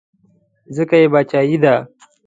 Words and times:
ځکه 0.75 0.95
یې 1.01 1.07
باچایي 1.13 1.57
ده. 1.63 1.75